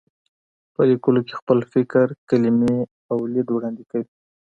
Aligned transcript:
په 0.73 0.81
لیکلو 0.89 1.19
کې 1.27 1.33
خپل 1.39 1.59
فکر، 1.73 2.05
کلمې 2.29 2.75
او 3.11 3.17
لید 3.33 3.47
وړاندې 3.51 3.83
کوي. 3.91 4.07